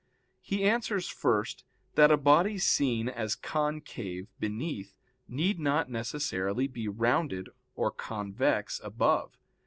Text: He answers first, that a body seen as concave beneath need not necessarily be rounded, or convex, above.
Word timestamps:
He 0.41 0.63
answers 0.63 1.07
first, 1.07 1.63
that 1.93 2.09
a 2.09 2.17
body 2.17 2.57
seen 2.57 3.07
as 3.07 3.35
concave 3.35 4.29
beneath 4.39 4.95
need 5.27 5.59
not 5.59 5.91
necessarily 5.91 6.65
be 6.67 6.87
rounded, 6.87 7.49
or 7.75 7.91
convex, 7.91 8.81
above. 8.83 9.37